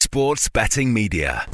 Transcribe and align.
Sports 0.00 0.48
Betting 0.48 0.92
Media. 0.92 1.46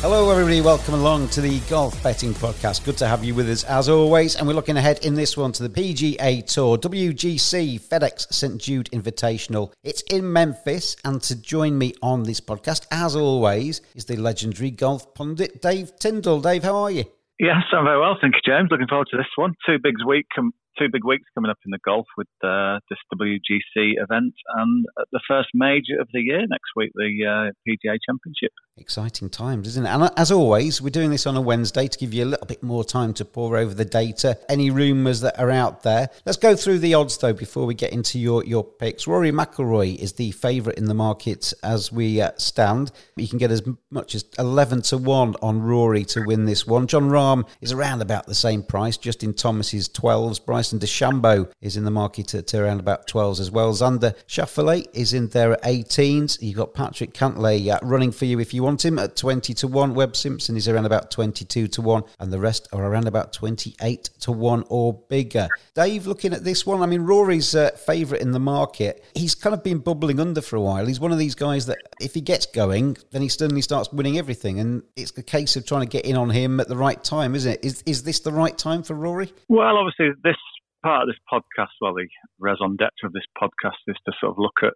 Hello, 0.00 0.30
everybody. 0.30 0.60
Welcome 0.60 0.94
along 0.94 1.28
to 1.28 1.40
the 1.40 1.60
Golf 1.60 2.02
Betting 2.02 2.34
Podcast. 2.34 2.84
Good 2.84 2.98
to 2.98 3.06
have 3.06 3.24
you 3.24 3.34
with 3.34 3.48
us 3.48 3.64
as 3.64 3.88
always. 3.88 4.36
And 4.36 4.46
we're 4.46 4.52
looking 4.52 4.76
ahead 4.76 5.04
in 5.04 5.14
this 5.14 5.36
one 5.36 5.52
to 5.52 5.66
the 5.66 5.70
PGA 5.70 6.44
Tour, 6.44 6.76
WGC 6.76 7.80
FedEx 7.80 8.32
St. 8.32 8.60
Jude 8.60 8.90
Invitational. 8.92 9.72
It's 9.82 10.02
in 10.10 10.30
Memphis. 10.30 10.96
And 11.04 11.22
to 11.22 11.40
join 11.40 11.78
me 11.78 11.94
on 12.02 12.24
this 12.24 12.40
podcast, 12.40 12.86
as 12.90 13.16
always, 13.16 13.80
is 13.94 14.04
the 14.04 14.16
legendary 14.16 14.70
golf 14.70 15.14
pundit, 15.14 15.62
Dave 15.62 15.98
Tindall. 15.98 16.42
Dave, 16.42 16.64
how 16.64 16.76
are 16.76 16.90
you? 16.90 17.04
Yes, 17.40 17.62
I'm 17.72 17.84
very 17.84 17.98
well, 17.98 18.16
thank 18.20 18.34
you, 18.34 18.40
James. 18.44 18.68
Looking 18.70 18.86
forward 18.86 19.08
to 19.10 19.16
this 19.16 19.26
one. 19.36 19.54
Two 19.66 19.78
big 19.82 19.94
week, 20.06 20.26
com- 20.34 20.52
two 20.78 20.88
big 20.92 21.04
weeks 21.04 21.24
coming 21.34 21.50
up 21.50 21.58
in 21.64 21.70
the 21.70 21.78
golf 21.84 22.06
with 22.16 22.28
uh, 22.42 22.78
this 22.90 22.98
WGC 23.14 23.94
event 24.02 24.34
and 24.56 24.86
the 25.12 25.20
first 25.26 25.48
major 25.54 26.00
of 26.00 26.08
the 26.12 26.20
year 26.20 26.40
next 26.48 26.70
week, 26.76 26.92
the 26.94 27.10
uh, 27.24 27.52
PGA 27.66 27.98
Championship. 28.06 28.52
Exciting 28.76 29.30
times, 29.30 29.68
isn't 29.68 29.86
it? 29.86 29.88
And 29.88 30.10
as 30.16 30.32
always, 30.32 30.82
we're 30.82 30.90
doing 30.90 31.10
this 31.10 31.28
on 31.28 31.36
a 31.36 31.40
Wednesday 31.40 31.86
to 31.86 31.96
give 31.96 32.12
you 32.12 32.24
a 32.24 32.26
little 32.26 32.46
bit 32.46 32.60
more 32.60 32.82
time 32.82 33.14
to 33.14 33.24
pore 33.24 33.56
over 33.56 33.72
the 33.72 33.84
data, 33.84 34.36
any 34.48 34.68
rumours 34.68 35.20
that 35.20 35.38
are 35.38 35.48
out 35.48 35.84
there. 35.84 36.10
Let's 36.26 36.38
go 36.38 36.56
through 36.56 36.80
the 36.80 36.92
odds 36.94 37.16
though 37.18 37.32
before 37.32 37.66
we 37.66 37.74
get 37.74 37.92
into 37.92 38.18
your, 38.18 38.44
your 38.44 38.64
picks. 38.64 39.06
Rory 39.06 39.30
McIlroy 39.30 39.94
is 39.94 40.14
the 40.14 40.32
favourite 40.32 40.76
in 40.76 40.86
the 40.86 40.94
market 40.94 41.52
as 41.62 41.92
we 41.92 42.20
uh, 42.20 42.32
stand. 42.36 42.90
You 43.14 43.28
can 43.28 43.38
get 43.38 43.52
as 43.52 43.62
much 43.90 44.16
as 44.16 44.24
11 44.40 44.82
to 44.82 44.98
1 44.98 45.36
on 45.40 45.62
Rory 45.62 46.04
to 46.06 46.24
win 46.26 46.44
this 46.44 46.66
one. 46.66 46.88
Jon 46.88 47.10
Rahm 47.10 47.48
is 47.60 47.70
around 47.70 48.02
about 48.02 48.26
the 48.26 48.34
same 48.34 48.64
price. 48.64 48.96
Justin 48.96 49.34
Thomas 49.34 49.72
is 49.72 49.88
12s. 49.88 50.44
Bryson 50.44 50.80
DeChambeau 50.80 51.48
is 51.60 51.76
in 51.76 51.84
the 51.84 51.92
market 51.92 52.34
at 52.34 52.52
around 52.52 52.80
about 52.80 53.06
12s 53.06 53.38
as 53.38 53.52
well. 53.52 53.72
Xander 53.72 54.16
Schauffele 54.26 54.84
is 54.92 55.14
in 55.14 55.28
there 55.28 55.52
at 55.52 55.62
18s. 55.62 56.42
You've 56.42 56.56
got 56.56 56.74
Patrick 56.74 57.14
Cantlay 57.14 57.72
uh, 57.72 57.78
running 57.80 58.10
for 58.10 58.24
you 58.24 58.40
if 58.40 58.52
you 58.52 58.63
want 58.64 58.84
him 58.84 58.98
at 58.98 59.16
20 59.16 59.54
to 59.54 59.68
1. 59.68 59.94
Webb 59.94 60.16
Simpson 60.16 60.56
is 60.56 60.68
around 60.68 60.86
about 60.86 61.10
22 61.10 61.68
to 61.68 61.82
1. 61.82 62.02
And 62.18 62.32
the 62.32 62.40
rest 62.40 62.68
are 62.72 62.84
around 62.84 63.06
about 63.06 63.32
28 63.32 64.10
to 64.20 64.32
1 64.32 64.64
or 64.68 64.94
bigger. 65.08 65.48
Dave, 65.74 66.06
looking 66.06 66.32
at 66.32 66.44
this 66.44 66.66
one, 66.66 66.82
I 66.82 66.86
mean, 66.86 67.02
Rory's 67.02 67.54
uh, 67.54 67.70
favourite 67.70 68.22
in 68.22 68.32
the 68.32 68.40
market. 68.40 69.04
He's 69.14 69.34
kind 69.34 69.54
of 69.54 69.62
been 69.62 69.78
bubbling 69.78 70.18
under 70.18 70.40
for 70.40 70.56
a 70.56 70.60
while. 70.60 70.86
He's 70.86 71.00
one 71.00 71.12
of 71.12 71.18
these 71.18 71.34
guys 71.34 71.66
that 71.66 71.78
if 72.00 72.14
he 72.14 72.20
gets 72.20 72.46
going, 72.46 72.96
then 73.12 73.22
he 73.22 73.28
suddenly 73.28 73.62
starts 73.62 73.92
winning 73.92 74.18
everything. 74.18 74.58
And 74.58 74.82
it's 74.96 75.16
a 75.16 75.22
case 75.22 75.56
of 75.56 75.66
trying 75.66 75.82
to 75.82 75.88
get 75.88 76.04
in 76.04 76.16
on 76.16 76.30
him 76.30 76.60
at 76.60 76.68
the 76.68 76.76
right 76.76 77.02
time, 77.02 77.34
isn't 77.34 77.52
it? 77.52 77.64
Is, 77.64 77.82
is 77.86 78.02
this 78.02 78.20
the 78.20 78.32
right 78.32 78.56
time 78.56 78.82
for 78.82 78.94
Rory? 78.94 79.32
Well, 79.48 79.76
obviously, 79.76 80.10
this 80.22 80.36
part 80.84 81.02
of 81.02 81.08
this 81.08 81.18
podcast, 81.32 81.72
well, 81.80 81.94
the 81.94 82.06
raison 82.38 82.76
d'etre 82.76 83.06
of 83.06 83.12
this 83.12 83.24
podcast 83.40 83.80
is 83.86 83.96
to 84.06 84.12
sort 84.20 84.32
of 84.32 84.38
look 84.38 84.58
at 84.62 84.74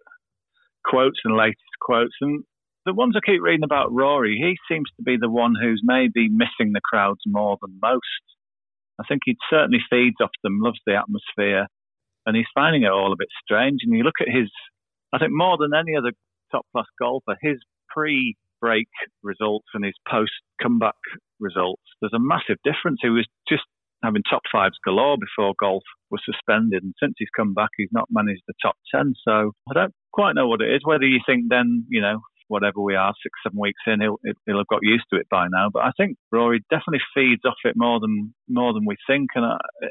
quotes 0.85 1.19
and 1.23 1.37
latest 1.37 1.57
quotes. 1.81 2.15
And 2.21 2.43
the 2.85 2.93
ones 2.93 3.15
I 3.15 3.19
keep 3.25 3.41
reading 3.41 3.63
about 3.63 3.91
Rory, 3.91 4.37
he 4.37 4.57
seems 4.73 4.89
to 4.97 5.03
be 5.03 5.17
the 5.19 5.29
one 5.29 5.53
who's 5.59 5.81
maybe 5.83 6.29
missing 6.29 6.73
the 6.73 6.81
crowds 6.83 7.21
more 7.25 7.57
than 7.61 7.79
most. 7.81 8.23
I 8.99 9.03
think 9.07 9.21
he 9.25 9.37
certainly 9.49 9.79
feeds 9.89 10.17
off 10.21 10.31
them, 10.43 10.59
loves 10.59 10.79
the 10.85 10.95
atmosphere, 10.95 11.67
and 12.25 12.35
he's 12.35 12.45
finding 12.53 12.83
it 12.83 12.91
all 12.91 13.13
a 13.13 13.19
bit 13.19 13.29
strange. 13.43 13.79
And 13.83 13.97
you 13.97 14.03
look 14.03 14.21
at 14.21 14.27
his, 14.33 14.49
I 15.13 15.19
think 15.19 15.31
more 15.33 15.57
than 15.57 15.71
any 15.73 15.95
other 15.97 16.11
top 16.51 16.65
class 16.73 16.87
golfer, 16.99 17.37
his 17.41 17.57
pre 17.89 18.35
break 18.61 18.87
results 19.23 19.67
and 19.73 19.85
his 19.85 19.95
post 20.09 20.31
comeback 20.61 20.99
results, 21.39 21.81
there's 22.01 22.13
a 22.13 22.19
massive 22.19 22.57
difference. 22.63 22.99
He 23.01 23.09
was 23.09 23.25
just 23.47 23.63
having 24.03 24.23
top 24.29 24.41
fives 24.51 24.77
galore 24.85 25.17
before 25.17 25.53
golf 25.59 25.83
was 26.11 26.21
suspended, 26.25 26.83
and 26.83 26.93
since 27.01 27.13
he's 27.17 27.29
come 27.35 27.53
back, 27.53 27.69
he's 27.77 27.91
not 27.91 28.07
managed 28.11 28.43
the 28.47 28.53
top 28.61 28.75
ten. 28.93 29.13
So 29.27 29.51
I 29.69 29.73
don't 29.73 29.93
quite 30.11 30.35
know 30.35 30.47
what 30.47 30.61
it 30.61 30.73
is. 30.73 30.81
Whether 30.83 31.05
you 31.05 31.19
think 31.25 31.45
then, 31.49 31.85
you 31.89 32.01
know, 32.01 32.19
whatever 32.49 32.81
we 32.81 32.95
are, 32.95 33.13
six, 33.23 33.39
seven 33.43 33.59
weeks 33.59 33.81
in, 33.87 34.01
he'll 34.01 34.19
he'll 34.45 34.57
have 34.57 34.67
got 34.67 34.79
used 34.81 35.05
to 35.13 35.19
it 35.19 35.27
by 35.29 35.47
now. 35.49 35.69
But 35.71 35.83
I 35.83 35.91
think 35.95 36.17
Rory 36.31 36.61
definitely 36.69 37.01
feeds 37.15 37.45
off 37.45 37.55
it 37.63 37.75
more 37.77 37.99
than 37.99 38.33
more 38.49 38.73
than 38.73 38.85
we 38.85 38.95
think, 39.07 39.29
and 39.35 39.45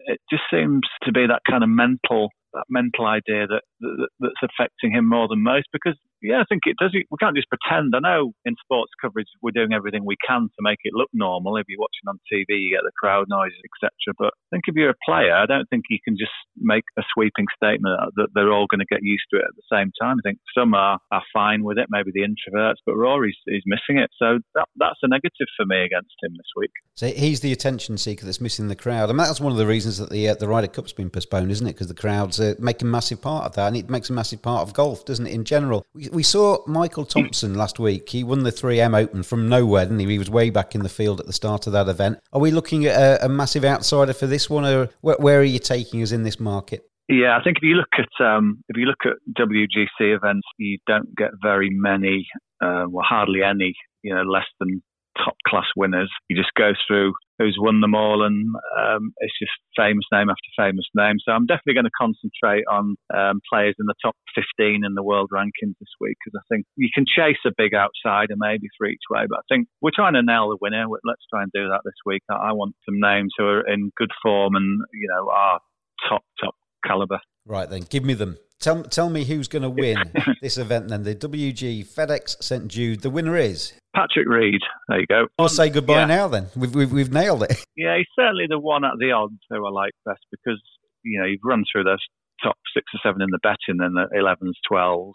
it 0.07 0.21
just 0.31 0.43
seems 0.53 0.83
to 1.05 1.13
be 1.13 1.27
that 1.27 1.43
kind 1.49 1.63
of 1.63 1.69
mental 1.69 2.29
that 2.55 2.65
mental 2.69 3.07
idea 3.07 3.47
that, 3.47 3.63
that 3.81 4.09
that's 4.21 4.43
affecting 4.43 4.93
him 4.93 5.09
more 5.09 5.29
than 5.29 5.43
most. 5.43 5.69
Because 5.73 5.97
yeah, 6.23 6.41
I 6.41 6.45
think 6.49 6.63
it 6.67 6.77
does. 6.81 6.95
We 6.95 7.21
can't 7.21 7.37
just 7.37 7.49
pretend. 7.49 7.95
I 7.95 8.01
know 8.01 8.33
in 8.45 8.57
sports 8.63 8.93
coverage 9.01 9.29
we're 9.43 9.55
doing 9.55 9.73
everything 9.73 10.05
we 10.05 10.17
can 10.27 10.43
to 10.43 10.61
make 10.61 10.79
it 10.83 10.95
look 10.95 11.11
normal. 11.13 11.57
If 11.57 11.67
you're 11.69 11.81
watching 11.81 12.09
on 12.09 12.19
TV, 12.27 12.59
you 12.59 12.75
get 12.75 12.83
the 12.83 12.97
crowd 12.99 13.27
noises, 13.29 13.61
etc. 13.63 14.15
But 14.19 14.35
I 14.35 14.49
think 14.51 14.65
if 14.67 14.75
you're 14.75 14.91
a 14.91 15.05
player, 15.07 15.35
I 15.35 15.47
don't 15.47 15.69
think 15.69 15.85
you 15.91 15.99
can 16.03 16.17
just 16.19 16.35
make 16.57 16.85
a 16.99 17.03
sweeping 17.15 17.47
statement 17.55 17.99
that 18.17 18.29
they're 18.35 18.53
all 18.53 18.67
going 18.67 18.81
to 18.81 18.91
get 18.91 19.03
used 19.03 19.29
to 19.33 19.39
it 19.39 19.47
at 19.47 19.55
the 19.55 19.69
same 19.71 19.93
time. 20.01 20.17
I 20.19 20.25
think 20.27 20.39
some 20.57 20.75
are, 20.75 20.99
are 21.13 21.23
fine 21.33 21.63
with 21.63 21.79
it, 21.79 21.87
maybe 21.91 22.11
the 22.13 22.27
introverts, 22.27 22.83
but 22.85 22.97
Rory's 22.97 23.39
is 23.47 23.63
missing 23.67 24.03
it. 24.03 24.11
So 24.19 24.39
that, 24.55 24.67
that's 24.77 24.99
a 25.03 25.09
negative 25.09 25.49
for 25.57 25.67
me 25.67 25.85
against 25.85 26.15
him 26.23 26.33
this 26.33 26.51
week. 26.57 26.73
So 26.95 27.07
he's 27.09 27.41
the 27.41 27.53
attention 27.53 27.99
seeker 27.99 28.25
that's 28.25 28.41
missing 28.49 28.69
the 28.69 28.75
crowd, 28.75 29.11
and 29.11 29.21
that's 29.21 29.43
one 29.43 29.53
of 29.53 29.59
the 29.59 29.67
reasons 29.67 29.99
that 29.99 30.09
the 30.09 30.27
uh, 30.27 30.35
the 30.35 30.49
Ryder 30.49 30.69
Cup's 30.69 30.95
been 30.95 31.11
postponed, 31.11 31.51
isn't 31.51 31.67
it? 31.67 31.75
Because 31.75 31.89
the 31.89 31.93
crowds 31.95 32.41
uh, 32.41 32.55
make 32.59 32.81
a 32.81 32.87
massive 32.87 33.21
part 33.21 33.45
of 33.45 33.55
that, 33.57 33.67
and 33.67 33.77
it 33.77 33.91
makes 33.91 34.09
a 34.09 34.15
massive 34.15 34.41
part 34.41 34.67
of 34.67 34.73
golf, 34.73 35.05
doesn't 35.05 35.27
it? 35.27 35.35
In 35.35 35.45
general, 35.45 35.85
we, 35.93 36.09
we 36.09 36.23
saw 36.23 36.65
Michael 36.67 37.05
Thompson 37.05 37.53
last 37.55 37.79
week. 37.79 38.09
He 38.09 38.25
won 38.25 38.45
the 38.45 38.51
3M 38.51 38.99
Open 38.99 39.23
from 39.23 39.51
nowhere, 39.51 39.85
didn't 39.85 39.99
he? 39.99 40.07
He 40.07 40.19
was 40.19 40.31
way 40.31 40.49
back 40.49 40.75
in 40.75 40.83
the 40.83 40.89
field 40.89 41.21
at 41.21 41.27
the 41.27 41.35
start 41.35 41.67
of 41.67 41.75
that 41.75 41.89
event. 41.89 42.21
Are 42.33 42.41
we 42.41 42.51
looking 42.51 42.87
at 42.87 42.97
a, 42.97 43.27
a 43.27 43.29
massive 43.29 43.67
outsider 43.67 44.15
for 44.15 44.27
this 44.27 44.49
one, 44.49 44.65
or 44.65 44.89
where, 45.03 45.17
where 45.19 45.41
are 45.41 45.45
you 45.45 45.59
taking 45.59 46.03
us 46.03 46.11
in 46.11 46.23
this 46.23 46.41
market? 46.41 46.89
Yeah, 47.11 47.39
I 47.39 47.43
think 47.45 47.59
if 47.59 47.63
you 47.63 47.75
look 47.75 47.93
at 47.99 48.25
um, 48.25 48.65
if 48.71 48.79
you 48.79 48.87
look 48.87 49.05
at 49.05 49.13
WGC 49.39 50.17
events, 50.17 50.47
you 50.57 50.79
don't 50.87 51.15
get 51.17 51.33
very 51.43 51.69
many, 51.71 52.27
uh, 52.63 52.85
well, 52.89 53.05
hardly 53.07 53.43
any, 53.43 53.75
you 54.03 54.15
know, 54.15 54.23
less 54.23 54.47
than 54.59 54.83
top 55.19 55.37
class 55.47 55.67
winners. 55.77 56.11
You 56.29 56.37
just 56.37 56.55
go 56.57 56.73
through 56.87 57.13
who's 57.39 57.57
won 57.59 57.81
them 57.81 57.95
all, 57.95 58.25
and 58.25 58.51
um, 58.77 59.13
it's 59.19 59.39
just 59.39 59.53
famous 59.77 60.05
name 60.13 60.29
after 60.29 60.51
famous 60.57 60.87
name. 60.95 61.17
So 61.23 61.33
I'm 61.33 61.47
definitely 61.47 61.75
going 61.75 61.91
to 61.91 62.01
concentrate 62.01 62.65
on 62.71 62.97
um, 63.15 63.41
players 63.51 63.77
in 63.79 63.87
the 63.87 63.95
top 64.03 64.17
15 64.35 64.85
in 64.85 64.95
the 64.95 65.03
world 65.03 65.31
rankings 65.33 65.79
this 65.79 65.95
week 66.01 66.17
because 66.19 66.39
I 66.39 66.45
think 66.53 66.67
you 66.77 66.89
can 66.93 67.05
chase 67.07 67.39
a 67.47 67.55
big 67.57 67.75
outsider 67.75 68.35
maybe 68.37 68.67
for 68.77 68.87
each 68.87 69.07
way, 69.11 69.25
but 69.29 69.39
I 69.39 69.47
think 69.49 69.69
we're 69.81 69.95
trying 69.95 70.15
to 70.15 70.23
nail 70.23 70.51
the 70.51 70.59
winner. 70.61 70.85
Let's 71.05 71.27
try 71.31 71.43
and 71.43 71.53
do 71.55 71.69
that 71.69 71.83
this 71.85 71.99
week. 72.05 72.23
I 72.29 72.53
want 72.53 72.75
some 72.85 72.99
names 72.99 73.33
who 73.39 73.45
are 73.47 73.67
in 73.67 73.93
good 73.97 74.11
form 74.23 74.55
and 74.57 74.81
you 74.93 75.09
know 75.09 75.31
are 75.31 75.61
top 76.09 76.23
top 76.43 76.55
caliber. 76.85 77.21
Right 77.49 77.69
then, 77.69 77.83
give 77.89 78.05
me 78.05 78.15
them. 78.15 78.37
Tell 78.61 78.83
tell 78.83 79.09
me 79.09 79.25
who's 79.25 79.49
going 79.49 79.63
to 79.63 79.71
win 79.71 79.97
this 80.43 80.59
event 80.59 80.89
then. 80.89 81.03
The 81.05 81.15
WG 81.15 81.87
FedEx 81.87 82.43
St 82.43 82.69
Jude. 82.69 83.01
The 83.01 83.11
winner 83.11 83.37
is. 83.37 83.73
Patrick 83.97 84.29
Reed. 84.29 84.61
There 84.89 85.01
you 85.01 85.07
go. 85.07 85.27
I'll 85.39 85.49
say 85.49 85.71
goodbye 85.71 86.01
Yeah. 86.01 86.05
now 86.07 86.29
then. 86.29 86.49
We've, 86.55 86.75
we've 86.75 86.93
we've 86.93 87.13
nailed 87.13 87.45
it. 87.45 87.57
Yeah, 87.77 87.97
he's 87.97 88.07
certainly 88.19 88.47
the 88.49 88.59
one 88.59 88.85
at 88.85 88.93
the 88.99 89.13
odds 89.13 89.39
who 89.51 89.65
I 89.65 89.71
like 89.71 89.93
best 90.05 90.21
because, 90.33 90.61
you 91.05 91.21
know, 91.21 91.27
you've 91.27 91.41
run 91.45 91.65
through 91.73 91.85
those 91.85 92.05
top 92.43 92.57
six 92.75 92.87
or 92.93 92.99
seven 93.03 93.23
in 93.23 93.29
the 93.31 93.39
betting 93.43 93.81
and 93.81 93.97
the 93.97 94.07
11s, 94.15 94.53
12s, 94.71 95.13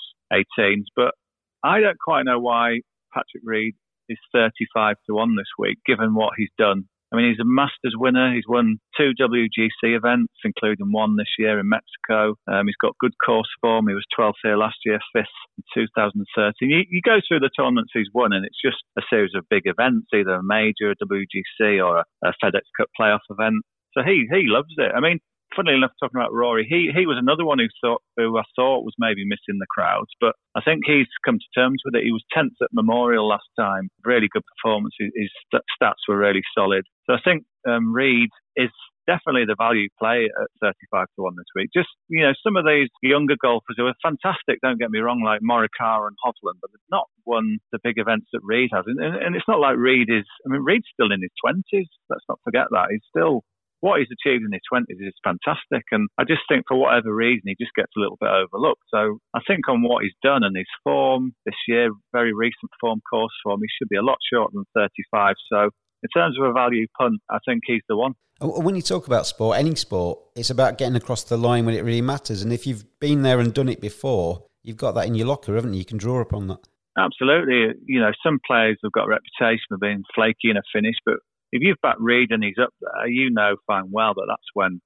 18s. 0.57 0.85
But 0.95 1.13
I 1.61 1.81
don't 1.81 1.99
quite 1.99 2.23
know 2.23 2.39
why 2.39 2.79
Patrick 3.13 3.43
Reed 3.43 3.75
is 4.09 4.17
35 4.33 4.95
to 5.07 5.15
1 5.15 5.35
this 5.35 5.45
week, 5.59 5.77
given 5.85 6.15
what 6.15 6.31
he's 6.37 6.49
done. 6.57 6.85
I 7.13 7.17
mean, 7.17 7.29
he's 7.29 7.39
a 7.39 7.45
Masters 7.45 7.93
winner. 7.95 8.33
He's 8.33 8.47
won 8.49 8.79
two 8.97 9.11
WGC 9.21 9.69
events, 9.83 10.33
including 10.43 10.91
one 10.91 11.15
this 11.15 11.29
year 11.37 11.59
in 11.59 11.69
Mexico. 11.69 12.33
Um, 12.51 12.65
he's 12.65 12.81
got 12.81 12.97
good 12.99 13.13
course 13.23 13.49
form. 13.61 13.87
He 13.87 13.93
was 13.93 14.05
12th 14.17 14.41
here 14.41 14.57
last 14.57 14.77
year, 14.83 14.97
fifth 15.13 15.27
in 15.57 15.85
2013. 15.85 16.69
You, 16.69 16.83
you 16.89 17.01
go 17.05 17.19
through 17.27 17.41
the 17.41 17.51
tournaments 17.55 17.91
he's 17.93 18.09
won, 18.13 18.33
and 18.33 18.43
it's 18.43 18.59
just 18.59 18.81
a 18.97 19.03
series 19.09 19.31
of 19.35 19.45
big 19.49 19.63
events, 19.65 20.07
either 20.11 20.33
a 20.33 20.43
major, 20.43 20.89
a 20.89 20.95
WGC, 21.05 21.85
or 21.85 21.99
a, 21.99 22.05
a 22.25 22.33
FedEx 22.43 22.65
Cup 22.75 22.89
playoff 22.99 23.21
event. 23.29 23.61
So 23.93 24.01
he 24.03 24.25
he 24.31 24.47
loves 24.47 24.73
it. 24.77 24.91
I 24.95 24.99
mean, 24.99 25.19
funnily 25.55 25.77
enough, 25.77 25.91
talking 25.99 26.19
about 26.19 26.33
Rory, 26.33 26.65
he 26.67 26.91
he 26.95 27.05
was 27.05 27.17
another 27.19 27.45
one 27.45 27.59
who 27.59 27.67
thought 27.81 28.01
who 28.17 28.37
I 28.37 28.43
thought 28.55 28.85
was 28.85 28.95
maybe 28.97 29.25
missing 29.25 29.59
the 29.59 29.69
crowds, 29.69 30.09
but 30.19 30.35
I 30.55 30.61
think 30.61 30.83
he's 30.85 31.07
come 31.25 31.39
to 31.39 31.59
terms 31.59 31.81
with 31.85 31.95
it. 31.95 32.03
He 32.03 32.11
was 32.11 32.23
tenth 32.33 32.53
at 32.61 32.69
Memorial 32.73 33.27
last 33.27 33.49
time, 33.57 33.89
really 34.05 34.29
good 34.31 34.43
performance. 34.55 34.93
His, 34.99 35.11
his 35.15 35.31
st- 35.47 35.63
stats 35.75 36.07
were 36.07 36.17
really 36.17 36.43
solid. 36.57 36.85
So 37.05 37.13
I 37.13 37.21
think 37.23 37.43
um, 37.67 37.93
Reed 37.93 38.29
is 38.55 38.69
definitely 39.07 39.45
the 39.45 39.55
value 39.57 39.89
play 39.99 40.25
at 40.25 40.47
35 40.61 41.07
to 41.15 41.23
1 41.23 41.35
this 41.35 41.51
week. 41.55 41.69
Just, 41.73 41.89
you 42.07 42.23
know, 42.23 42.33
some 42.43 42.55
of 42.55 42.65
these 42.65 42.89
younger 43.01 43.35
golfers 43.41 43.75
who 43.77 43.87
are 43.87 43.95
fantastic, 44.01 44.59
don't 44.61 44.79
get 44.79 44.91
me 44.91 44.99
wrong, 44.99 45.21
like 45.23 45.41
Morikawa 45.41 46.07
and 46.07 46.17
Hovland, 46.23 46.59
but 46.61 46.71
they've 46.71 46.91
not 46.91 47.07
won 47.25 47.59
the 47.71 47.79
big 47.83 47.97
events 47.97 48.27
that 48.33 48.41
Reed 48.43 48.69
has. 48.73 48.85
And, 48.87 48.99
and 48.99 49.35
it's 49.35 49.47
not 49.47 49.59
like 49.59 49.77
Reed 49.77 50.09
is, 50.09 50.25
I 50.45 50.49
mean, 50.49 50.63
Reed's 50.63 50.87
still 50.93 51.11
in 51.11 51.21
his 51.21 51.31
20s. 51.43 51.87
Let's 52.09 52.25
not 52.29 52.39
forget 52.43 52.67
that. 52.71 52.87
He's 52.91 53.05
still, 53.09 53.43
what 53.83 53.99
he's 53.99 54.07
achieved 54.15 54.45
in 54.45 54.53
his 54.53 54.63
20s 54.71 54.95
is 55.05 55.13
fantastic. 55.27 55.83
And 55.91 56.07
I 56.17 56.23
just 56.23 56.47
think 56.47 56.63
for 56.69 56.77
whatever 56.77 57.13
reason, 57.13 57.43
he 57.43 57.55
just 57.59 57.75
gets 57.75 57.91
a 57.97 57.99
little 57.99 58.15
bit 58.15 58.29
overlooked. 58.29 58.83
So 58.87 59.19
I 59.35 59.41
think 59.45 59.67
on 59.67 59.83
what 59.83 60.03
he's 60.03 60.15
done 60.23 60.41
and 60.41 60.55
his 60.55 60.71
form 60.85 61.35
this 61.45 61.59
year, 61.67 61.91
very 62.13 62.33
recent 62.33 62.71
form, 62.79 63.01
course 63.01 63.33
form, 63.43 63.59
he 63.59 63.67
should 63.77 63.89
be 63.89 63.97
a 63.97 64.01
lot 64.01 64.19
shorter 64.31 64.53
than 64.53 64.63
35. 64.73 65.35
So 65.51 65.69
in 66.01 66.09
terms 66.15 66.37
of 66.39 66.45
a 66.45 66.53
value 66.53 66.87
punt, 66.97 67.19
I 67.29 67.39
think 67.45 67.63
he's 67.65 67.81
the 67.89 67.97
one. 67.97 68.13
Uh, 68.39 68.47
when 68.47 68.77
you 68.77 68.81
talk 68.81 69.05
about 69.05 69.27
sport, 69.27 69.59
any 69.59 69.75
sport, 69.75 70.17
it's 70.33 70.49
about 70.49 70.77
getting 70.77 70.95
across 70.95 71.25
the 71.25 71.37
line 71.37 71.65
when 71.65 71.75
it 71.75 71.83
really 71.83 72.01
matters. 72.01 72.41
And 72.41 72.53
if 72.53 72.65
you've 72.65 72.85
been 73.01 73.21
there 73.21 73.41
and 73.41 73.53
done 73.53 73.67
it 73.67 73.81
before, 73.81 74.45
you've 74.63 74.77
got 74.77 74.93
that 74.95 75.07
in 75.07 75.15
your 75.15 75.27
locker, 75.27 75.55
haven't 75.55 75.73
you? 75.73 75.79
You 75.79 75.85
can 75.85 75.97
draw 75.97 76.21
upon 76.21 76.47
that. 76.47 76.69
Absolutely. 76.97 77.73
You 77.85 77.99
know, 77.99 78.11
some 78.25 78.39
players 78.47 78.77
have 78.81 78.93
got 78.93 79.07
a 79.07 79.09
reputation 79.09 79.71
of 79.71 79.81
being 79.81 80.03
flaky 80.15 80.51
in 80.51 80.55
a 80.55 80.61
finish, 80.73 80.95
but 81.05 81.17
if 81.53 81.61
you've 81.61 81.81
backed 81.83 82.01
Reed 82.01 82.31
and 82.31 82.43
he's 82.43 82.57
up 82.61 82.73
there, 82.81 83.07
you 83.07 83.29
know 83.29 83.55
fine 83.67 83.91
well 83.91 84.13
that 84.15 84.25
that's 84.27 84.49
when 84.55 84.81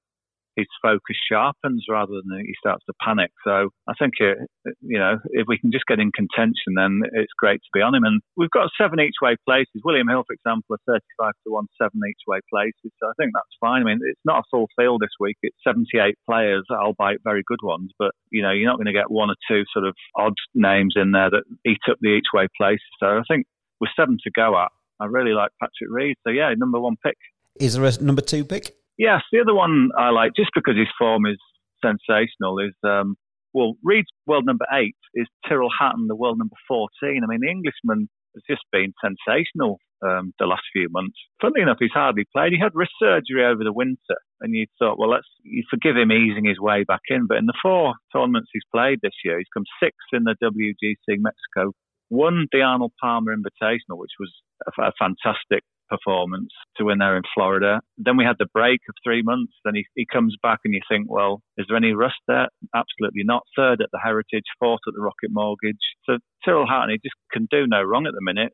his 0.54 0.66
focus 0.82 1.16
sharpens 1.30 1.86
rather 1.88 2.18
than 2.18 2.40
he 2.44 2.52
starts 2.58 2.84
to 2.86 2.92
panic. 3.00 3.30
So 3.46 3.70
I 3.86 3.94
think, 3.96 4.14
it, 4.18 4.38
you 4.82 4.98
know, 4.98 5.18
if 5.30 5.46
we 5.46 5.56
can 5.56 5.70
just 5.70 5.86
get 5.86 6.00
in 6.00 6.10
contention, 6.10 6.74
then 6.74 7.02
it's 7.14 7.32
great 7.38 7.62
to 7.62 7.70
be 7.72 7.80
on 7.80 7.94
him. 7.94 8.02
And 8.02 8.20
we've 8.36 8.50
got 8.50 8.68
seven 8.76 8.98
each 8.98 9.22
way 9.22 9.36
places. 9.46 9.80
William 9.84 10.08
Hill, 10.08 10.24
for 10.26 10.34
example, 10.34 10.74
are 10.74 10.98
35 11.16 11.32
to 11.46 11.52
1, 11.54 11.66
seven 11.80 12.00
each 12.10 12.26
way 12.26 12.40
places. 12.50 12.90
So 12.98 13.06
I 13.06 13.14
think 13.16 13.30
that's 13.32 13.54
fine. 13.60 13.82
I 13.82 13.84
mean, 13.84 14.00
it's 14.02 14.26
not 14.26 14.40
a 14.40 14.50
full 14.50 14.66
field 14.76 15.00
this 15.00 15.14
week. 15.20 15.38
It's 15.42 15.56
78 15.62 16.18
players, 16.28 16.66
albeit 16.70 17.22
very 17.22 17.44
good 17.46 17.62
ones. 17.62 17.92
But, 17.96 18.10
you 18.30 18.42
know, 18.42 18.50
you're 18.50 18.68
not 18.68 18.82
going 18.82 18.90
to 18.90 18.98
get 18.98 19.12
one 19.12 19.30
or 19.30 19.38
two 19.48 19.62
sort 19.72 19.86
of 19.86 19.94
odd 20.16 20.34
names 20.54 20.94
in 20.96 21.12
there 21.12 21.30
that 21.30 21.44
eat 21.64 21.86
up 21.88 21.98
the 22.00 22.18
each 22.18 22.34
way 22.34 22.48
places. 22.58 22.90
So 22.98 23.06
I 23.06 23.22
think 23.30 23.46
with 23.80 23.90
seven 23.94 24.18
to 24.24 24.30
go 24.34 24.58
at, 24.58 24.72
I 25.00 25.06
really 25.06 25.32
like 25.32 25.50
Patrick 25.60 25.90
Reed. 25.90 26.16
So 26.26 26.30
yeah, 26.30 26.52
number 26.56 26.80
one 26.80 26.96
pick. 27.04 27.16
Is 27.60 27.74
there 27.74 27.84
a 27.84 28.02
number 28.02 28.22
two 28.22 28.44
pick? 28.44 28.76
Yes, 28.96 29.22
the 29.32 29.40
other 29.40 29.54
one 29.54 29.90
I 29.96 30.10
like 30.10 30.32
just 30.36 30.50
because 30.54 30.76
his 30.76 30.88
form 30.98 31.26
is 31.26 31.38
sensational 31.84 32.58
is 32.58 32.74
um, 32.84 33.16
well, 33.54 33.74
Reed's 33.82 34.08
world 34.26 34.44
number 34.46 34.66
eight 34.72 34.96
is 35.14 35.26
Tyrrell 35.48 35.70
Hatton, 35.78 36.06
the 36.08 36.16
world 36.16 36.38
number 36.38 36.56
fourteen. 36.66 37.22
I 37.22 37.26
mean, 37.26 37.40
the 37.40 37.50
Englishman 37.50 38.08
has 38.34 38.42
just 38.48 38.64
been 38.72 38.92
sensational 39.02 39.78
um, 40.02 40.32
the 40.38 40.46
last 40.46 40.62
few 40.72 40.88
months. 40.90 41.16
Funnily 41.40 41.62
enough, 41.62 41.78
he's 41.80 41.94
hardly 41.94 42.24
played. 42.34 42.52
He 42.52 42.58
had 42.58 42.74
wrist 42.74 42.92
surgery 43.00 43.44
over 43.44 43.64
the 43.64 43.72
winter, 43.72 44.18
and 44.40 44.54
you 44.54 44.66
thought, 44.78 44.98
well, 44.98 45.10
let's 45.10 45.26
you 45.42 45.62
forgive 45.70 45.96
him 45.96 46.12
easing 46.12 46.44
his 46.44 46.60
way 46.60 46.84
back 46.84 47.02
in. 47.08 47.26
But 47.26 47.38
in 47.38 47.46
the 47.46 47.58
four 47.62 47.94
tournaments 48.12 48.50
he's 48.52 48.66
played 48.74 49.00
this 49.02 49.16
year, 49.24 49.38
he's 49.38 49.52
come 49.52 49.64
sixth 49.82 50.12
in 50.12 50.24
the 50.24 50.36
WGC 50.42 51.18
Mexico, 51.18 51.72
won 52.10 52.46
the 52.52 52.62
Arnold 52.62 52.92
Palmer 53.00 53.34
Invitational, 53.34 53.98
which 53.98 54.18
was 54.18 54.32
a, 54.66 54.82
a 54.82 54.92
fantastic 54.98 55.62
performance 55.88 56.50
to 56.76 56.84
win 56.84 56.98
there 56.98 57.16
in 57.16 57.22
Florida. 57.34 57.80
Then 57.96 58.16
we 58.16 58.24
had 58.24 58.36
the 58.38 58.52
break 58.52 58.80
of 58.88 58.94
three 59.02 59.22
months. 59.22 59.52
Then 59.64 59.74
he, 59.74 59.86
he 59.94 60.06
comes 60.10 60.36
back 60.42 60.60
and 60.64 60.74
you 60.74 60.80
think, 60.88 61.10
well, 61.10 61.40
is 61.56 61.66
there 61.68 61.76
any 61.76 61.92
rust 61.92 62.20
there? 62.28 62.48
Absolutely 62.74 63.24
not. 63.24 63.42
Third 63.56 63.80
at 63.80 63.88
the 63.92 64.00
Heritage, 64.02 64.44
fourth 64.58 64.80
at 64.86 64.94
the 64.94 65.00
Rocket 65.00 65.30
Mortgage. 65.30 65.80
So 66.04 66.18
Tyrrell 66.44 66.66
he 66.88 66.98
just 67.02 67.16
can 67.32 67.48
do 67.50 67.66
no 67.66 67.82
wrong 67.82 68.06
at 68.06 68.14
the 68.14 68.22
minute. 68.22 68.52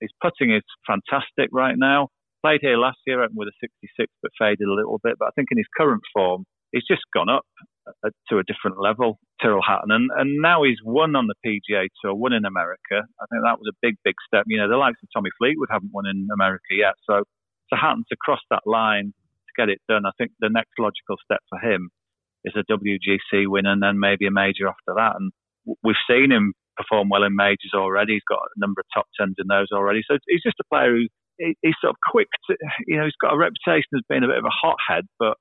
His 0.00 0.10
putting 0.20 0.52
is 0.52 0.62
fantastic 0.86 1.48
right 1.52 1.76
now. 1.78 2.08
Played 2.44 2.60
here 2.62 2.76
last 2.76 2.98
year 3.06 3.24
with 3.32 3.48
a 3.48 3.52
66, 3.60 4.12
but 4.20 4.32
faded 4.36 4.66
a 4.66 4.74
little 4.74 4.98
bit. 5.02 5.14
But 5.18 5.26
I 5.26 5.30
think 5.36 5.48
in 5.52 5.58
his 5.58 5.70
current 5.78 6.02
form, 6.12 6.44
he's 6.72 6.86
just 6.88 7.02
gone 7.14 7.28
up 7.28 7.44
Uh, 7.86 8.10
to 8.28 8.38
a 8.38 8.44
different 8.44 8.78
level, 8.80 9.18
Tyrrell 9.42 9.62
Hatton. 9.66 9.90
And, 9.90 10.10
and 10.16 10.38
now 10.40 10.62
he's 10.62 10.78
won 10.84 11.16
on 11.16 11.26
the 11.26 11.34
PGA 11.44 11.88
Tour, 12.00 12.14
won 12.14 12.32
in 12.32 12.44
America. 12.44 13.02
I 13.02 13.24
think 13.26 13.42
that 13.42 13.58
was 13.58 13.66
a 13.68 13.76
big, 13.82 13.96
big 14.04 14.14
step. 14.26 14.44
You 14.46 14.58
know, 14.58 14.68
the 14.68 14.76
likes 14.76 14.98
of 15.02 15.08
Tommy 15.14 15.30
Fleetwood 15.38 15.68
haven't 15.70 15.90
won 15.92 16.06
in 16.06 16.28
America 16.32 16.78
yet. 16.78 16.94
So 17.10 17.24
to 17.72 17.76
Hatton 17.76 18.04
to 18.10 18.16
cross 18.20 18.40
that 18.50 18.62
line 18.66 19.06
to 19.12 19.52
get 19.56 19.68
it 19.68 19.80
done, 19.88 20.06
I 20.06 20.12
think 20.16 20.30
the 20.38 20.48
next 20.48 20.78
logical 20.78 21.16
step 21.24 21.40
for 21.50 21.58
him 21.58 21.90
is 22.44 22.54
a 22.56 22.62
WGC 22.70 23.46
win 23.48 23.66
and 23.66 23.82
then 23.82 23.98
maybe 23.98 24.26
a 24.26 24.30
major 24.30 24.68
after 24.68 24.94
that. 24.96 25.16
And 25.18 25.32
we've 25.82 25.98
seen 26.08 26.30
him 26.30 26.54
perform 26.76 27.08
well 27.08 27.24
in 27.24 27.34
majors 27.36 27.72
already. 27.74 28.14
He's 28.14 28.28
got 28.30 28.38
a 28.40 28.60
number 28.60 28.80
of 28.80 28.86
top 28.94 29.06
tens 29.18 29.36
in 29.38 29.46
those 29.48 29.68
already. 29.72 30.02
So 30.08 30.18
he's 30.28 30.42
just 30.42 30.60
a 30.60 30.68
player 30.74 30.92
who 30.94 31.06
he- 31.38 31.56
he's 31.62 31.74
sort 31.80 31.90
of 31.92 31.98
quick 32.10 32.28
to, 32.48 32.56
you 32.86 32.96
know, 32.96 33.04
he's 33.04 33.18
got 33.20 33.34
a 33.34 33.38
reputation 33.38 33.90
as 33.96 34.02
being 34.08 34.24
a 34.24 34.28
bit 34.28 34.38
of 34.38 34.44
a 34.44 34.50
hothead, 34.54 35.06
but 35.18 35.36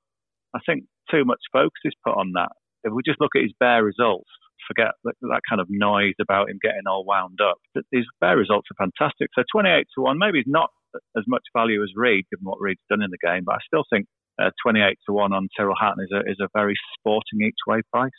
I 0.55 0.59
think 0.65 0.85
too 1.09 1.25
much 1.25 1.39
focus 1.51 1.81
is 1.85 1.93
put 2.05 2.17
on 2.17 2.31
that. 2.35 2.51
If 2.83 2.93
we 2.93 3.01
just 3.05 3.21
look 3.21 3.35
at 3.35 3.43
his 3.43 3.53
bare 3.59 3.83
results, 3.83 4.29
forget 4.67 4.93
that, 5.03 5.15
that 5.21 5.41
kind 5.49 5.61
of 5.61 5.67
noise 5.69 6.15
about 6.21 6.49
him 6.49 6.59
getting 6.61 6.87
all 6.87 7.05
wound 7.05 7.39
up. 7.41 7.57
His 7.91 8.05
bare 8.19 8.37
results 8.37 8.67
are 8.71 8.87
fantastic. 8.87 9.29
So 9.35 9.43
28 9.51 9.87
to 9.95 10.01
1, 10.01 10.17
maybe 10.17 10.39
he's 10.39 10.51
not 10.51 10.69
as 11.17 11.23
much 11.27 11.43
value 11.55 11.83
as 11.83 11.91
Reed, 11.95 12.25
given 12.31 12.43
what 12.43 12.59
Reed's 12.59 12.81
done 12.89 13.01
in 13.01 13.11
the 13.11 13.21
game, 13.25 13.43
but 13.45 13.55
I 13.55 13.59
still 13.65 13.83
think 13.91 14.07
uh, 14.41 14.51
28 14.63 14.97
to 15.07 15.13
1 15.13 15.33
on 15.33 15.47
Tyrrell 15.55 15.75
Hatton 15.79 16.03
is 16.03 16.11
a, 16.11 16.19
is 16.29 16.37
a 16.41 16.49
very 16.53 16.75
sporting 16.97 17.41
each 17.45 17.61
way 17.67 17.81
price. 17.91 18.11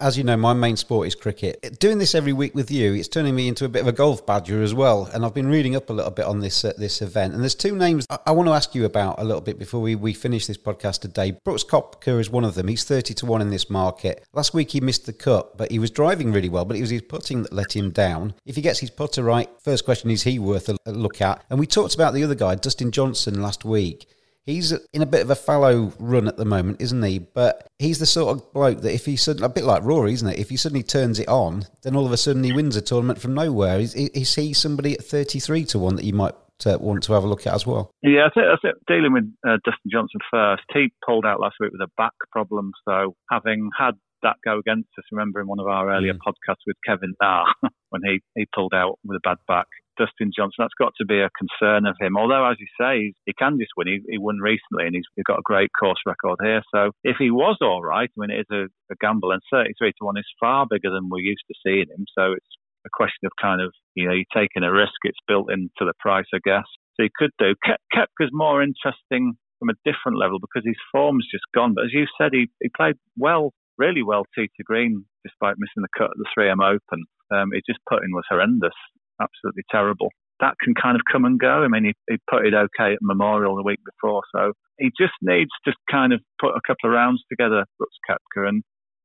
As 0.00 0.16
you 0.16 0.24
know, 0.24 0.38
my 0.38 0.54
main 0.54 0.76
sport 0.76 1.08
is 1.08 1.14
cricket. 1.14 1.78
Doing 1.78 1.98
this 1.98 2.14
every 2.14 2.32
week 2.32 2.54
with 2.54 2.70
you, 2.70 2.94
it's 2.94 3.06
turning 3.06 3.34
me 3.34 3.48
into 3.48 3.66
a 3.66 3.68
bit 3.68 3.82
of 3.82 3.86
a 3.86 3.92
golf 3.92 4.24
badger 4.24 4.62
as 4.62 4.72
well. 4.72 5.10
And 5.12 5.26
I've 5.26 5.34
been 5.34 5.48
reading 5.48 5.76
up 5.76 5.90
a 5.90 5.92
little 5.92 6.10
bit 6.10 6.24
on 6.24 6.40
this 6.40 6.64
uh, 6.64 6.72
this 6.78 7.02
event. 7.02 7.34
And 7.34 7.42
there's 7.42 7.54
two 7.54 7.76
names 7.76 8.06
I, 8.08 8.18
I 8.28 8.30
want 8.30 8.48
to 8.48 8.54
ask 8.54 8.74
you 8.74 8.86
about 8.86 9.20
a 9.20 9.24
little 9.24 9.42
bit 9.42 9.58
before 9.58 9.82
we, 9.82 9.96
we 9.96 10.14
finish 10.14 10.46
this 10.46 10.56
podcast 10.56 11.00
today. 11.02 11.32
Brooks 11.44 11.64
Koepka 11.64 12.18
is 12.18 12.30
one 12.30 12.44
of 12.44 12.54
them. 12.54 12.68
He's 12.68 12.82
30 12.82 13.12
to 13.12 13.26
1 13.26 13.42
in 13.42 13.50
this 13.50 13.68
market. 13.68 14.24
Last 14.32 14.54
week 14.54 14.70
he 14.70 14.80
missed 14.80 15.04
the 15.04 15.12
cut, 15.12 15.58
but 15.58 15.70
he 15.70 15.78
was 15.78 15.90
driving 15.90 16.32
really 16.32 16.48
well, 16.48 16.64
but 16.64 16.78
it 16.78 16.80
was 16.80 16.88
his 16.88 17.02
putting 17.02 17.42
that 17.42 17.52
let 17.52 17.76
him 17.76 17.90
down. 17.90 18.32
If 18.46 18.56
he 18.56 18.62
gets 18.62 18.80
his 18.80 18.88
putter 18.88 19.22
right, 19.22 19.50
first 19.62 19.84
question 19.84 20.10
is 20.10 20.22
he 20.22 20.38
worth 20.38 20.70
a, 20.70 20.78
a 20.86 20.92
look 20.92 21.20
at? 21.20 21.44
And 21.50 21.60
we 21.60 21.66
talked 21.66 21.94
about 21.94 22.14
the 22.14 22.24
other 22.24 22.34
guy, 22.34 22.54
Dustin 22.54 22.90
Johnson, 22.90 23.42
last 23.42 23.66
week. 23.66 24.08
He's 24.46 24.72
in 24.92 25.02
a 25.02 25.06
bit 25.06 25.22
of 25.22 25.30
a 25.30 25.34
fallow 25.34 25.92
run 25.98 26.26
at 26.26 26.36
the 26.36 26.44
moment, 26.44 26.80
isn't 26.80 27.02
he? 27.02 27.18
But 27.18 27.66
he's 27.78 27.98
the 27.98 28.06
sort 28.06 28.36
of 28.36 28.52
bloke 28.52 28.80
that 28.82 28.94
if 28.94 29.06
he 29.06 29.16
suddenly, 29.16 29.46
a 29.46 29.48
bit 29.48 29.64
like 29.64 29.82
Rory, 29.84 30.12
isn't 30.14 30.28
it? 30.28 30.38
If 30.38 30.48
he 30.48 30.56
suddenly 30.56 30.82
turns 30.82 31.18
it 31.18 31.28
on, 31.28 31.66
then 31.82 31.94
all 31.94 32.06
of 32.06 32.12
a 32.12 32.16
sudden 32.16 32.42
he 32.42 32.52
wins 32.52 32.76
a 32.76 32.80
tournament 32.80 33.20
from 33.20 33.34
nowhere. 33.34 33.78
Is, 33.78 33.94
is 33.94 34.34
he 34.34 34.52
somebody 34.52 34.94
at 34.94 35.04
33 35.04 35.64
to 35.66 35.78
1 35.78 35.96
that 35.96 36.04
you 36.04 36.14
might 36.14 36.34
uh, 36.66 36.78
want 36.78 37.02
to 37.04 37.12
have 37.12 37.24
a 37.24 37.28
look 37.28 37.46
at 37.46 37.54
as 37.54 37.66
well? 37.66 37.90
Yeah, 38.02 38.26
I 38.26 38.30
think, 38.30 38.46
I 38.46 38.56
think 38.62 38.74
dealing 38.86 39.12
with 39.12 39.32
uh, 39.46 39.58
Dustin 39.64 39.90
Johnson 39.90 40.20
first, 40.30 40.62
he 40.72 40.92
pulled 41.06 41.26
out 41.26 41.40
last 41.40 41.56
week 41.60 41.72
with 41.72 41.80
a 41.82 41.90
back 41.96 42.12
problem. 42.32 42.72
So 42.88 43.14
having 43.30 43.70
had 43.78 43.94
that 44.22 44.36
go 44.44 44.58
against 44.58 44.88
us, 44.98 45.04
remember 45.12 45.40
in 45.40 45.46
one 45.46 45.60
of 45.60 45.66
our 45.66 45.90
earlier 45.90 46.14
podcasts 46.14 46.64
with 46.66 46.76
Kevin 46.86 47.14
Na, 47.22 47.44
when 47.90 48.02
he, 48.04 48.20
he 48.34 48.46
pulled 48.54 48.74
out 48.74 48.98
with 49.04 49.16
a 49.16 49.20
bad 49.22 49.38
back. 49.48 49.66
Dustin 49.98 50.30
Johnson, 50.34 50.64
that's 50.64 50.78
got 50.78 50.92
to 50.98 51.06
be 51.06 51.20
a 51.20 51.30
concern 51.36 51.86
of 51.86 51.96
him. 52.00 52.16
Although, 52.16 52.48
as 52.48 52.56
you 52.58 52.66
say, 52.80 53.12
he 53.26 53.32
can 53.32 53.58
just 53.58 53.72
win. 53.76 53.88
He, 53.88 54.00
he 54.08 54.18
won 54.18 54.38
recently 54.38 54.86
and 54.86 54.94
he's, 54.94 55.06
got 55.26 55.38
a 55.38 55.44
great 55.44 55.70
course 55.78 56.00
record 56.06 56.38
here. 56.42 56.62
So 56.74 56.90
if 57.04 57.16
he 57.18 57.30
was 57.30 57.58
all 57.60 57.82
right, 57.82 58.10
I 58.10 58.20
mean, 58.20 58.30
it 58.30 58.46
is 58.48 58.50
a, 58.50 58.64
a 58.92 58.96
gamble, 59.00 59.32
and 59.32 59.42
33 59.52 59.92
to 59.92 60.04
1 60.04 60.18
is 60.18 60.24
far 60.40 60.66
bigger 60.68 60.90
than 60.90 61.08
we're 61.10 61.20
used 61.20 61.44
to 61.48 61.54
seeing 61.64 61.86
him. 61.90 62.06
So 62.16 62.32
it's 62.32 62.54
a 62.86 62.90
question 62.92 63.26
of 63.26 63.32
kind 63.40 63.60
of, 63.60 63.72
you 63.94 64.08
know, 64.08 64.14
you're 64.14 64.34
taking 64.34 64.62
a 64.62 64.72
risk. 64.72 64.96
It's 65.04 65.18
built 65.28 65.52
into 65.52 65.84
the 65.84 65.94
price, 65.98 66.26
I 66.34 66.38
guess. 66.44 66.66
So 66.96 67.04
he 67.04 67.10
could 67.14 67.30
do. 67.38 67.54
Ke- 67.64 67.80
Koepka's 67.94 68.32
more 68.32 68.62
interesting 68.62 69.34
from 69.58 69.68
a 69.68 69.78
different 69.84 70.18
level 70.18 70.38
because 70.40 70.64
his 70.64 70.80
form's 70.90 71.28
just 71.30 71.44
gone. 71.54 71.74
But 71.74 71.84
as 71.84 71.92
you 71.92 72.06
said, 72.18 72.30
he, 72.32 72.48
he 72.62 72.70
played 72.74 72.96
well 73.18 73.52
really 73.80 74.02
well 74.02 74.24
tee 74.36 74.50
to 74.56 74.62
green 74.62 75.04
despite 75.24 75.56
missing 75.56 75.82
the 75.82 75.96
cut 75.96 76.12
at 76.12 76.18
the 76.20 76.28
3M 76.36 76.60
Open. 76.60 77.04
Um, 77.32 77.50
his 77.54 77.62
just 77.66 77.80
putting 77.88 78.12
was 78.12 78.28
horrendous, 78.28 78.76
absolutely 79.20 79.64
terrible. 79.70 80.08
That 80.40 80.54
can 80.62 80.74
kind 80.74 80.96
of 80.96 81.02
come 81.10 81.24
and 81.24 81.38
go. 81.38 81.62
I 81.62 81.68
mean, 81.68 81.84
he, 81.84 81.92
he 82.08 82.16
putted 82.30 82.54
okay 82.54 82.94
at 82.94 82.98
Memorial 83.02 83.56
the 83.56 83.62
week 83.62 83.80
before, 83.84 84.22
so 84.34 84.52
he 84.78 84.90
just 84.98 85.12
needs 85.20 85.50
to 85.66 85.72
kind 85.90 86.12
of 86.12 86.20
put 86.40 86.56
a 86.56 86.64
couple 86.66 86.88
of 86.88 86.94
rounds 86.94 87.22
together, 87.28 87.64
Brooks 87.76 87.96
Koepka. 88.08 88.48
And 88.48 88.62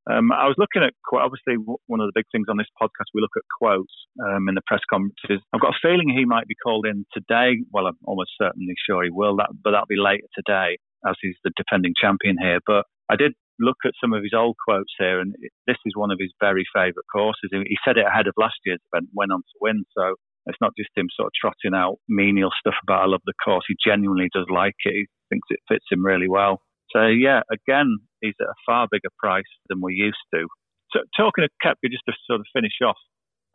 um, 0.09 0.31
I 0.31 0.47
was 0.47 0.55
looking 0.57 0.83
at 0.83 0.93
quite 1.03 1.23
obviously 1.23 1.57
one 1.87 1.99
of 1.99 2.07
the 2.07 2.15
big 2.15 2.25
things 2.31 2.47
on 2.49 2.57
this 2.57 2.71
podcast. 2.81 3.11
We 3.13 3.21
look 3.21 3.35
at 3.35 3.43
quotes 3.59 3.93
um, 4.23 4.47
in 4.47 4.55
the 4.55 4.61
press 4.65 4.81
conferences. 4.89 5.43
I've 5.51 5.61
got 5.61 5.75
a 5.75 5.81
feeling 5.81 6.07
he 6.07 6.25
might 6.25 6.47
be 6.47 6.55
called 6.55 6.85
in 6.85 7.05
today. 7.11 7.59
Well, 7.73 7.87
I'm 7.87 7.97
almost 8.05 8.31
certainly 8.39 8.73
sure 8.87 9.03
he 9.03 9.09
will. 9.11 9.35
That, 9.37 9.49
but 9.63 9.71
that'll 9.71 9.91
be 9.91 9.99
later 9.99 10.27
today, 10.33 10.77
as 11.07 11.15
he's 11.21 11.35
the 11.43 11.51
defending 11.57 11.93
champion 11.99 12.37
here. 12.39 12.59
But 12.65 12.85
I 13.09 13.15
did 13.17 13.33
look 13.59 13.77
at 13.85 13.93
some 14.01 14.13
of 14.13 14.23
his 14.23 14.33
old 14.35 14.55
quotes 14.63 14.93
here, 14.99 15.19
and 15.19 15.33
this 15.67 15.77
is 15.85 15.93
one 15.95 16.11
of 16.11 16.17
his 16.19 16.31
very 16.39 16.65
favourite 16.73 17.09
courses. 17.11 17.49
He 17.51 17.77
said 17.85 17.97
it 17.97 18.05
ahead 18.05 18.27
of 18.27 18.33
last 18.37 18.57
year's 18.65 18.81
event, 18.91 19.09
went 19.13 19.31
on 19.31 19.39
to 19.39 19.57
win. 19.61 19.85
So 19.97 20.15
it's 20.45 20.61
not 20.61 20.73
just 20.77 20.89
him 20.95 21.07
sort 21.15 21.27
of 21.27 21.33
trotting 21.39 21.77
out 21.77 21.97
menial 22.07 22.51
stuff 22.59 22.75
about 22.83 23.03
I 23.03 23.07
love 23.07 23.21
the 23.25 23.33
course. 23.43 23.65
He 23.67 23.75
genuinely 23.83 24.29
does 24.33 24.47
like 24.49 24.75
it. 24.85 24.93
He 24.93 25.05
thinks 25.29 25.47
it 25.49 25.59
fits 25.67 25.85
him 25.89 26.05
really 26.05 26.29
well. 26.29 26.61
So 26.91 27.07
yeah, 27.07 27.41
again, 27.51 27.97
he's 28.21 28.37
at 28.39 28.47
a 28.47 28.61
far 28.65 28.87
bigger 28.89 29.09
price 29.17 29.43
than 29.69 29.81
we're 29.81 29.91
used 29.91 30.21
to. 30.33 30.47
So 30.91 30.99
talking 31.17 31.43
of 31.43 31.49
Koepka, 31.63 31.91
just 31.91 32.05
to 32.07 32.13
sort 32.27 32.39
of 32.39 32.45
finish 32.53 32.79
off, 32.85 32.97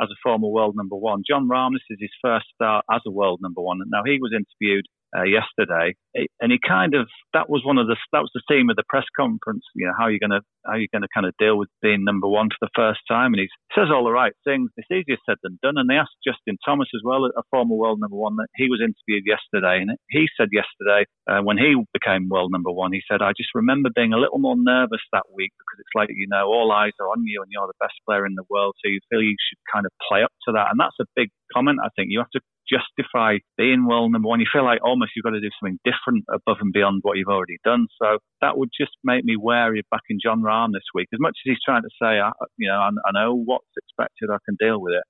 as 0.03 0.09
a 0.11 0.19
former 0.23 0.49
world 0.49 0.75
number 0.77 0.97
one, 0.97 1.23
Jon 1.29 1.49
Rahm, 1.49 1.73
this 1.73 1.85
is 1.91 1.99
his 2.01 2.11
first 2.23 2.47
start 2.55 2.85
as 2.91 3.03
a 3.07 3.11
world 3.11 3.41
number 3.43 3.61
one. 3.61 3.79
Now 3.87 4.03
he 4.05 4.19
was 4.21 4.33
interviewed 4.33 4.87
uh, 5.17 5.23
yesterday, 5.23 5.95
and 6.41 6.53
he 6.53 6.59
kind 6.67 6.95
of 6.95 7.09
that 7.35 7.49
was 7.51 7.63
one 7.65 7.79
of 7.79 7.87
the 7.87 7.97
that 8.13 8.21
was 8.21 8.31
the 8.35 8.43
theme 8.49 8.71
of 8.71 8.77
the 8.77 8.87
press 8.89 9.07
conference. 9.17 9.65
You 9.75 9.87
know, 9.87 9.93
how 9.99 10.05
are 10.05 10.13
you 10.13 10.19
going 10.19 10.31
to 10.31 10.43
how 10.67 10.73
are 10.73 10.79
you 10.79 10.89
going 10.93 11.03
to 11.03 11.15
kind 11.15 11.27
of 11.27 11.35
deal 11.39 11.57
with 11.57 11.69
being 11.83 12.05
number 12.05 12.29
one 12.29 12.49
for 12.49 12.67
the 12.67 12.77
first 12.77 13.01
time? 13.09 13.33
And 13.35 13.41
he 13.41 13.49
says 13.75 13.89
all 13.91 14.05
the 14.05 14.13
right 14.13 14.33
things. 14.45 14.71
It's 14.77 14.91
easier 14.91 15.19
said 15.27 15.39
than 15.43 15.59
done. 15.63 15.79
And 15.79 15.89
they 15.89 15.99
asked 15.99 16.15
Justin 16.23 16.59
Thomas 16.65 16.89
as 16.95 17.03
well, 17.05 17.25
a 17.25 17.43
former 17.51 17.75
world 17.75 18.01
number 18.01 18.17
one, 18.17 18.37
that 18.37 18.49
he 18.57 18.69
was 18.69 18.81
interviewed 18.83 19.27
yesterday, 19.27 19.83
and 19.83 19.97
he 20.11 20.27
said 20.37 20.49
yesterday 20.53 21.07
uh, 21.27 21.41
when 21.43 21.59
he 21.59 21.75
became 21.93 22.29
world 22.29 22.53
number 22.53 22.71
one, 22.71 22.93
he 22.93 23.03
said, 23.11 23.23
I 23.23 23.33
just 23.37 23.55
remember 23.55 23.91
being 23.95 24.13
a 24.13 24.21
little 24.21 24.39
more 24.39 24.57
nervous 24.57 25.03
that 25.13 25.27
week 25.35 25.53
because 25.59 25.79
it's 25.81 25.97
like 25.97 26.11
you 26.15 26.27
know 26.29 26.47
all 26.47 26.71
eyes 26.73 26.95
are 27.01 27.11
on 27.11 27.25
you 27.25 27.43
and 27.43 27.51
you're 27.51 27.67
the 27.67 27.83
best 27.83 27.99
player 28.07 28.27
in 28.27 28.35
the 28.35 28.47
world, 28.51 28.75
so 28.79 28.89
you 28.89 29.01
feel 29.11 29.23
you 29.23 29.37
should 29.39 29.59
kind 29.73 29.87
of 29.87 29.93
play 30.07 30.23
up 30.23 30.33
to 30.47 30.53
that. 30.53 30.71
And 30.71 30.79
that's 30.79 30.99
a 31.01 31.11
big 31.17 31.31
comment. 31.53 31.79
I 31.83 31.89
think 31.97 32.09
you 32.11 32.19
have 32.19 32.31
to 32.35 32.41
justify 32.71 33.39
being 33.57 33.87
world 33.87 34.13
number 34.13 34.29
one. 34.29 34.41
You 34.41 34.47
feel 34.53 34.65
like 34.65 34.81
almost 34.83 35.13
you've 35.15 35.25
got 35.25 35.31
to 35.31 35.41
do 35.41 35.51
something 35.61 35.79
different 35.85 36.25
above 36.33 36.59
and 36.61 36.73
beyond 36.73 37.01
what 37.03 37.19
you've 37.19 37.29
already 37.29 37.59
done. 37.65 37.87
So 38.01 38.19
that 38.41 38.57
would 38.57 38.71
just 38.79 38.93
make 39.05 39.25
me 39.25 39.37
wary 39.37 39.81
of 39.81 39.87
backing 39.91 40.19
Jon 40.23 40.43
Rahm 40.43 40.73
this 40.73 40.87
week. 40.95 41.09
As 41.13 41.21
much 41.21 41.37
as 41.45 41.51
he's 41.51 41.65
trying 41.65 41.83
to 41.83 41.95
say, 42.01 42.21
I, 42.21 42.31
you 42.57 42.69
know, 42.69 42.79
I, 42.79 42.89
I 42.89 43.11
know 43.13 43.35
what's 43.35 43.75
expected, 43.77 44.31
I 44.31 44.39
can 44.47 44.57
deal 44.59 44.81
with 44.81 44.95
it. 44.95 45.05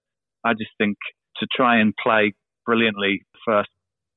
I 0.45 0.53
just 0.55 0.73
think 0.79 0.97
to 1.39 1.47
try 1.55 1.81
and 1.81 1.93
play 2.03 2.33
brilliantly 2.65 3.23
first 3.45 3.71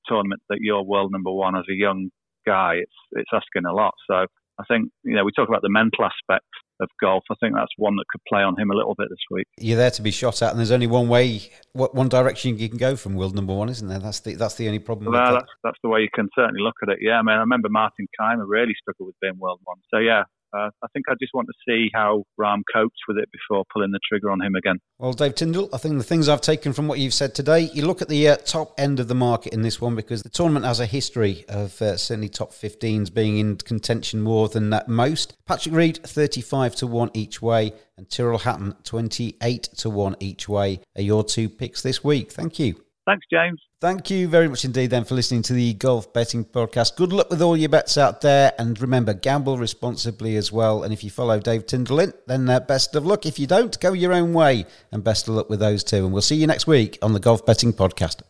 tournament 0.05 0.41
that 0.49 0.59
you're 0.61 0.83
world 0.83 1.11
number 1.11 1.31
one 1.31 1.55
as 1.55 1.65
a 1.69 1.75
young 1.75 2.09
guy, 2.45 2.75
it's 2.75 2.99
it's 3.11 3.31
asking 3.33 3.65
a 3.67 3.73
lot. 3.73 3.93
So 4.09 4.25
I 4.59 4.63
think 4.67 4.89
you 5.03 5.15
know 5.15 5.23
we 5.23 5.31
talk 5.35 5.47
about 5.47 5.61
the 5.61 5.69
mental 5.69 6.05
aspects 6.05 6.49
of 6.83 6.89
golf. 7.01 7.23
I 7.31 7.35
think 7.39 7.55
that's 7.55 7.71
one 7.77 7.95
that 7.95 8.05
could 8.11 8.21
play 8.27 8.41
on 8.41 8.59
him 8.59 8.69
a 8.69 8.75
little 8.75 8.95
bit 8.95 9.07
this 9.09 9.17
week. 9.31 9.47
You're 9.57 9.77
there 9.77 9.91
to 9.91 10.01
be 10.01 10.11
shot 10.11 10.41
at, 10.41 10.51
and 10.51 10.59
there's 10.59 10.71
only 10.71 10.87
one 10.87 11.07
way, 11.07 11.41
one 11.73 12.09
direction 12.09 12.57
you 12.57 12.69
can 12.69 12.77
go 12.77 12.95
from 12.95 13.15
world 13.15 13.35
number 13.35 13.53
one, 13.53 13.69
isn't 13.69 13.87
there? 13.87 13.99
That's 13.99 14.19
the 14.19 14.35
that's 14.35 14.55
the 14.55 14.67
only 14.67 14.79
problem. 14.79 15.11
Well, 15.11 15.33
that's, 15.33 15.51
that's 15.63 15.77
the 15.83 15.89
way 15.89 16.01
you 16.01 16.09
can 16.13 16.29
certainly 16.35 16.61
look 16.61 16.75
at 16.83 16.89
it. 16.89 16.99
Yeah, 17.01 17.19
I 17.19 17.21
mean, 17.21 17.35
I 17.35 17.39
remember 17.39 17.69
Martin 17.69 18.07
Kaymer 18.19 18.45
really 18.45 18.75
struggled 18.79 19.07
with 19.07 19.15
being 19.21 19.39
world 19.39 19.59
one. 19.63 19.77
So 19.89 19.97
yeah, 19.97 20.23
uh, 20.53 20.69
I 20.81 20.87
think 20.93 21.05
I 21.09 21.13
just 21.19 21.33
want 21.33 21.47
to 21.47 21.53
see 21.67 21.89
how 21.93 22.23
Rahm 22.39 22.61
copes 22.73 22.97
with 23.07 23.17
it 23.17 23.29
before 23.31 23.63
pulling 23.73 23.91
the 23.91 23.99
trigger 24.07 24.29
on 24.29 24.41
him 24.41 24.55
again. 24.55 24.77
Well, 24.99 25.13
Dave 25.13 25.35
Tindall, 25.35 25.69
I 25.73 25.77
think 25.77 25.97
the 25.97 26.03
things 26.03 26.29
I've 26.29 26.41
taken 26.41 26.73
from 26.73 26.87
what 26.87 26.99
you've 26.99 27.13
said 27.13 27.33
today, 27.33 27.71
you 27.73 27.85
look 27.85 28.01
at 28.01 28.09
the 28.09 28.29
uh, 28.29 28.35
top 28.37 28.73
end 28.77 28.99
of 28.99 29.07
the 29.07 29.15
market 29.15 29.53
in 29.53 29.63
this 29.63 29.81
one 29.81 29.95
because 29.95 30.21
the 30.23 30.29
tournament 30.29 30.65
has 30.65 30.79
a 30.79 30.85
history 30.85 31.45
of 31.49 31.81
uh, 31.81 31.97
certainly 31.97 32.29
top 32.29 32.51
15s 32.51 33.13
being 33.13 33.37
in 33.37 33.57
contention 33.57 34.21
more 34.21 34.47
than 34.47 34.69
that 34.69 34.87
most. 34.87 35.35
Patrick 35.45 35.73
Reed, 35.73 35.97
35 36.03 36.75
to 36.75 36.87
1 36.87 37.11
each 37.13 37.41
way, 37.41 37.73
and 37.97 38.09
Tyrrell 38.09 38.39
Hatton, 38.39 38.75
28 38.83 39.63
to 39.77 39.89
1 39.89 40.15
each 40.19 40.47
way, 40.47 40.79
are 40.95 41.01
your 41.01 41.23
two 41.23 41.49
picks 41.49 41.81
this 41.81 42.03
week. 42.03 42.31
Thank 42.31 42.59
you. 42.59 42.82
Thanks, 43.05 43.25
James. 43.31 43.61
Thank 43.81 44.09
you 44.09 44.29
very 44.29 44.47
much 44.47 44.63
indeed 44.63 44.91
then 44.91 45.03
for 45.03 45.15
listening 45.15 45.41
to 45.43 45.53
the 45.53 45.73
Golf 45.73 46.13
Betting 46.13 46.45
Podcast. 46.45 46.95
Good 46.95 47.11
luck 47.11 47.29
with 47.29 47.41
all 47.41 47.57
your 47.57 47.67
bets 47.67 47.97
out 47.97 48.21
there. 48.21 48.53
And 48.57 48.79
remember, 48.79 49.13
gamble 49.13 49.57
responsibly 49.57 50.37
as 50.37 50.53
well. 50.53 50.83
And 50.83 50.93
if 50.93 51.03
you 51.03 51.09
follow 51.09 51.37
Dave 51.39 51.65
Tindall 51.65 52.13
then 52.27 52.49
uh, 52.49 52.61
best 52.61 52.95
of 52.95 53.05
luck. 53.05 53.25
If 53.25 53.39
you 53.39 53.47
don't, 53.47 53.77
go 53.81 53.91
your 53.91 54.13
own 54.13 54.31
way. 54.33 54.65
And 54.91 55.03
best 55.03 55.27
of 55.27 55.35
luck 55.35 55.49
with 55.49 55.59
those 55.59 55.83
two. 55.83 56.05
And 56.05 56.13
we'll 56.13 56.21
see 56.21 56.37
you 56.37 56.47
next 56.47 56.65
week 56.65 56.97
on 57.01 57.11
the 57.11 57.19
Golf 57.19 57.45
Betting 57.45 57.73
Podcast. 57.73 58.21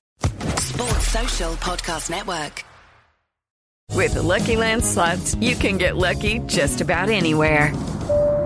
Sports 0.60 1.08
Social 1.08 1.54
Podcast 1.54 2.10
Network. 2.10 2.66
With 3.92 4.16
the 4.16 4.24
Lucky 4.24 4.56
Land 4.56 4.84
slots, 4.84 5.36
you 5.36 5.56
can 5.56 5.78
get 5.78 5.98
lucky 5.98 6.40
just 6.48 6.82
about 6.82 7.10
anywhere. 7.10 7.72